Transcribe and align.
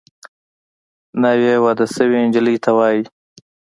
ناوې 1.21 1.53
واده 1.63 1.85
شوې 1.95 2.17
نجلۍ 2.25 2.57
ته 2.63 2.71
وايي 2.77 3.03